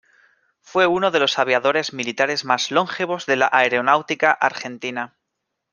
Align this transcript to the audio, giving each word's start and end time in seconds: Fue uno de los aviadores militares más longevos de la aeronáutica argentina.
Fue 0.61 0.87
uno 0.87 1.11
de 1.11 1.19
los 1.19 1.37
aviadores 1.37 1.93
militares 1.93 2.43
más 2.43 2.71
longevos 2.71 3.27
de 3.27 3.35
la 3.35 3.49
aeronáutica 3.53 4.31
argentina. 4.31 5.15